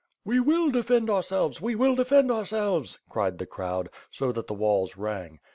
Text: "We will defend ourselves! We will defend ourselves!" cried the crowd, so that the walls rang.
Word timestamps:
"We 0.25 0.39
will 0.39 0.71
defend 0.71 1.11
ourselves! 1.11 1.61
We 1.61 1.75
will 1.75 1.93
defend 1.95 2.31
ourselves!" 2.31 2.97
cried 3.07 3.37
the 3.37 3.45
crowd, 3.45 3.89
so 4.09 4.31
that 4.31 4.47
the 4.47 4.55
walls 4.55 4.97
rang. 4.97 5.39